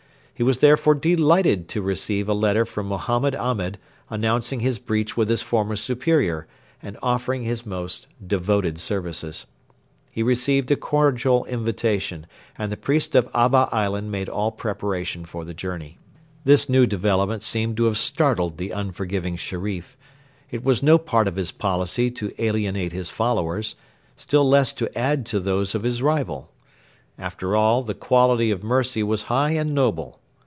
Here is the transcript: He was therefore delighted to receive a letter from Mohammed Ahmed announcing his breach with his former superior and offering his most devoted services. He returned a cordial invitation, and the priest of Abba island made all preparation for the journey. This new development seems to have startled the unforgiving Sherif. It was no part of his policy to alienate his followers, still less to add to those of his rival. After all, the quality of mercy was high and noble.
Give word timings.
He 0.33 0.43
was 0.43 0.57
therefore 0.57 0.95
delighted 0.95 1.67
to 1.69 1.83
receive 1.83 2.27
a 2.27 2.33
letter 2.33 2.65
from 2.65 2.87
Mohammed 2.87 3.35
Ahmed 3.35 3.77
announcing 4.09 4.59
his 4.59 4.79
breach 4.79 5.15
with 5.15 5.29
his 5.29 5.43
former 5.43 5.75
superior 5.75 6.47
and 6.81 6.97
offering 7.03 7.43
his 7.43 7.63
most 7.63 8.07
devoted 8.25 8.79
services. 8.79 9.45
He 10.09 10.23
returned 10.23 10.71
a 10.71 10.75
cordial 10.77 11.45
invitation, 11.45 12.25
and 12.57 12.71
the 12.71 12.75
priest 12.77 13.13
of 13.13 13.29
Abba 13.35 13.69
island 13.71 14.09
made 14.11 14.29
all 14.29 14.51
preparation 14.51 15.25
for 15.25 15.45
the 15.45 15.53
journey. 15.53 15.99
This 16.43 16.67
new 16.67 16.87
development 16.87 17.43
seems 17.43 17.77
to 17.77 17.83
have 17.85 17.99
startled 17.99 18.57
the 18.57 18.71
unforgiving 18.73 19.35
Sherif. 19.37 19.95
It 20.49 20.63
was 20.63 20.81
no 20.81 20.97
part 20.97 21.27
of 21.27 21.35
his 21.35 21.51
policy 21.51 22.09
to 22.09 22.33
alienate 22.43 22.93
his 22.93 23.11
followers, 23.11 23.75
still 24.17 24.49
less 24.49 24.73
to 24.73 24.97
add 24.97 25.23
to 25.27 25.39
those 25.39 25.75
of 25.75 25.83
his 25.83 26.01
rival. 26.01 26.51
After 27.19 27.55
all, 27.55 27.83
the 27.83 27.93
quality 27.93 28.49
of 28.49 28.63
mercy 28.63 29.03
was 29.03 29.25
high 29.25 29.51
and 29.51 29.75
noble. 29.75 30.17